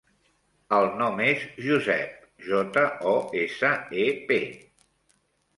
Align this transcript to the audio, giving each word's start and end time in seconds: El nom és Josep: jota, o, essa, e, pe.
El 0.77 0.87
nom 1.01 1.19
és 1.25 1.43
Josep: 1.67 2.17
jota, 2.47 2.87
o, 3.13 3.13
essa, 3.43 3.73
e, 4.07 4.11
pe. 4.33 4.43